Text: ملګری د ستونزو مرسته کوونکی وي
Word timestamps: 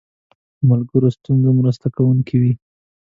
ملګری 0.69 0.99
د 1.03 1.07
ستونزو 1.17 1.49
مرسته 1.59 1.87
کوونکی 1.95 2.35
وي 2.41 2.53